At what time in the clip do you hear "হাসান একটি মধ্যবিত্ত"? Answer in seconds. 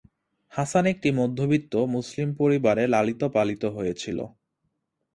0.51-1.73